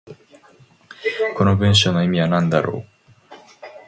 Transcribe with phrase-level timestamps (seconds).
[1.37, 2.85] この文章の意味は何だろう。